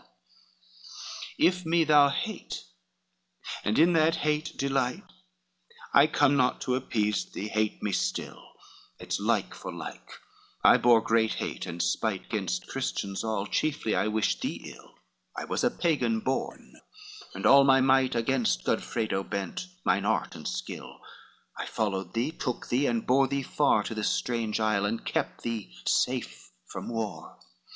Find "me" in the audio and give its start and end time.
1.63-1.83, 7.83-7.91